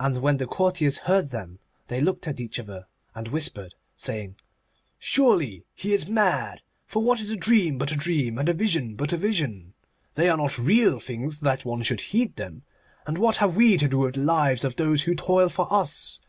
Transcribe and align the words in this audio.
And 0.00 0.16
when 0.22 0.38
the 0.38 0.46
courtiers 0.46 1.00
heard 1.04 1.28
them 1.28 1.58
they 1.88 2.00
looked 2.00 2.26
at 2.26 2.40
each 2.40 2.58
other 2.58 2.86
and 3.14 3.28
whispered, 3.28 3.74
saying: 3.94 4.36
'Surely 4.98 5.66
he 5.74 5.92
is 5.92 6.08
mad; 6.08 6.62
for 6.86 7.02
what 7.02 7.20
is 7.20 7.28
a 7.28 7.36
dream 7.36 7.76
but 7.76 7.92
a 7.92 7.96
dream, 7.96 8.38
and 8.38 8.48
a 8.48 8.54
vision 8.54 8.94
but 8.94 9.12
a 9.12 9.18
vision? 9.18 9.74
They 10.14 10.30
are 10.30 10.38
not 10.38 10.56
real 10.58 10.98
things 10.98 11.40
that 11.40 11.66
one 11.66 11.82
should 11.82 12.00
heed 12.00 12.36
them. 12.36 12.62
And 13.06 13.18
what 13.18 13.36
have 13.36 13.54
we 13.54 13.76
to 13.76 13.86
do 13.86 13.98
with 13.98 14.14
the 14.14 14.22
lives 14.22 14.64
of 14.64 14.76
those 14.76 15.02
who 15.02 15.14
toil 15.14 15.50
for 15.50 15.70
us? 15.70 16.20